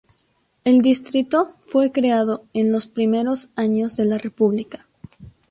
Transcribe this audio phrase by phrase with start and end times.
[0.63, 4.87] El distrito fue creado en los primeros años de la República.